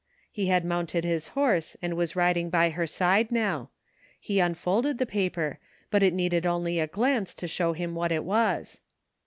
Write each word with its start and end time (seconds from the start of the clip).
"He 0.31 0.47
had 0.47 0.65
mounted 0.65 1.03
his 1.05 1.27
horse 1.37 1.77
and 1.79 1.93
was 1.95 2.15
riding 2.15 2.49
by 2.49 2.71
her 2.71 2.87
side 2.87 3.31
now. 3.31 3.69
He 4.19 4.39
unfolded 4.39 4.97
the 4.97 5.05
paper, 5.05 5.59
but 5.91 6.01
it 6.01 6.15
needed 6.15 6.43
only 6.43 6.79
a 6.79 6.87
glance 6.87 7.35
to 7.35 7.47
show 7.47 7.73
him 7.73 7.93
what 7.93 8.11
it 8.11 8.23
was. 8.23 8.79